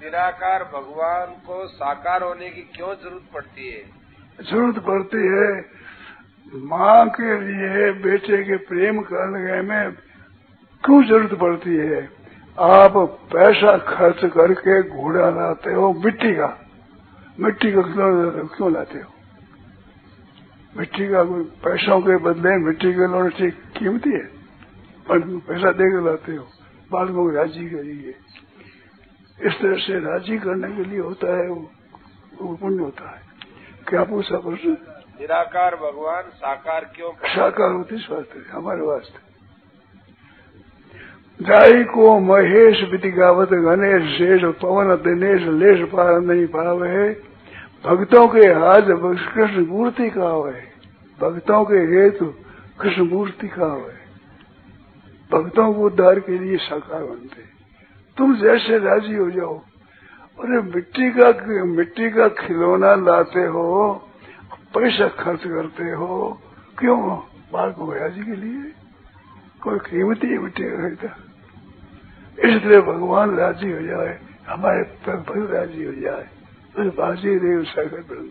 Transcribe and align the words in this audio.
निराकार 0.00 0.62
भगवान 0.64 1.32
को 1.46 1.66
साकार 1.68 2.22
होने 2.22 2.48
की 2.50 2.62
क्यों 2.74 2.94
ज़रूरत 2.94 3.24
पड़ती 3.34 3.70
है? 3.70 3.82
ज़रूरत 4.40 4.78
पड़ती 4.84 5.24
है 5.28 5.48
माँ 6.64 7.08
के 7.10 7.32
लिए, 7.40 7.90
बेटे 8.02 8.42
के 8.44 8.56
प्रेम 8.68 9.00
करने 9.02 9.60
में 9.62 9.92
क्यों 10.84 11.02
ज़रूरत 11.04 11.34
पड़ती 11.40 11.76
है? 11.76 12.00
आप 12.58 12.96
पैसा 13.32 13.76
खर्च 13.88 14.24
करके 14.32 14.82
घोड़ा 14.90 15.28
लाते 15.30 15.72
हो, 15.72 15.92
मिट्टी 16.04 16.32
का। 16.34 16.48
मिट्टी 17.40 17.72
का 17.72 17.82
खिलौना 17.82 18.48
क्यों 18.56 18.72
लाते 18.72 18.98
हो? 18.98 19.12
मिट्टी 20.74 21.08
का 21.08 21.22
पैसों 21.64 22.00
के 22.00 22.16
बदले 22.24 22.56
मिट्टी 22.64 22.86
के 22.86 22.98
खिलौने 22.98 23.30
ठीक 23.38 23.62
कीमती 23.76 24.10
है? 24.10 24.26
पैसा 25.10 25.72
दे 25.72 25.90
के 25.92 26.04
लाते 26.04 26.36
हो 26.36 26.46
बालकों 26.92 27.24
को 27.24 27.30
राज़ी 27.30 27.68
करिए 27.70 28.14
इस 29.40 29.54
तरह 29.54 29.76
से 29.76 29.98
राज़ी 30.00 30.38
करने 30.38 30.68
के 30.76 30.84
लिए 30.84 31.00
होता 31.00 31.36
है 31.36 31.48
वो 31.48 32.54
पुण्य 32.56 32.82
होता 32.82 33.10
है। 33.10 33.20
क्या 33.88 34.02
पूछा 34.04 34.38
प्रश्न? 34.38 34.70
निराकार 35.20 35.76
भगवान 35.76 36.22
साकार 36.34 36.84
क्यों 36.96 37.12
साकार 37.26 37.70
होते 37.70 37.96
वास्ते 38.10 38.38
हमारे 38.50 38.82
वास्ते। 38.82 39.18
जाई 41.40 41.84
को 41.84 42.18
महेश 42.20 42.82
गावत 43.10 43.52
गणेश 43.60 44.02
शेष 44.16 44.42
पवन 44.62 44.94
दिनेश 45.04 45.42
लेश 45.54 45.88
पार 45.90 46.20
नहीं 46.20 46.46
पावे। 46.46 47.08
भक्तों 47.84 48.26
के 48.28 48.46
हाथ 48.54 48.88
कृष्ण 49.34 49.64
मूर्ति 49.66 50.08
का 50.10 50.30
है 50.48 50.64
भक्तों 51.18 51.64
के 51.64 51.78
हेतु 51.92 52.26
कृष्ण 52.80 53.02
मूर्ति 53.04 53.48
का 53.48 53.66
है 53.66 53.98
भक्तों 55.30 55.72
को 55.74 55.86
उद्धार 55.86 56.20
के 56.20 56.38
लिए 56.38 56.56
साकार 56.58 57.02
बनते 57.04 57.42
तुम 58.20 58.34
जैसे 58.36 58.78
राज़ी 58.78 59.14
हो 59.14 59.30
जाओ। 59.30 59.58
अरे 60.38 60.60
मिट्टी 60.62 61.10
का 61.10 61.64
मिट्टी 61.64 62.10
का 62.10 62.28
खिलौना 62.28 62.94
लाते 62.96 63.44
हो, 63.46 63.94
पैसा 64.74 65.08
खर्च 65.08 65.40
करते 65.40 65.90
हो, 65.90 66.40
क्यों? 66.78 66.98
बाल 67.52 67.70
को 67.72 67.92
राज़ी 67.92 68.22
के 68.22 68.36
लिए। 68.36 68.72
कोई 69.62 69.78
कीमती 69.78 70.38
मिट्टी 70.38 70.62
का 70.62 70.76
खरीदा 70.76 71.10
इसलिए 72.38 72.80
भगवान 72.80 73.36
राज़ी 73.36 73.72
हो 73.72 73.80
जाए, 73.80 74.18
हमारे 74.48 74.82
भक्त 74.82 75.52
राज़ी 75.52 75.84
हो 75.84 75.92
जाए। 75.92 76.28
तो 76.76 76.90
बाजी 76.90 77.38
देव 77.38 77.62
सागर 77.64 78.00
ब्रह्म 78.08 78.28